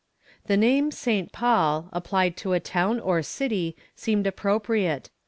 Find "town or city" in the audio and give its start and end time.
2.59-3.75